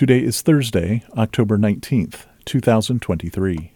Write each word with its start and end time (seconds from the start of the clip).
Today 0.00 0.20
is 0.20 0.40
Thursday, 0.40 1.04
October 1.14 1.58
19th, 1.58 2.24
2023. 2.46 3.72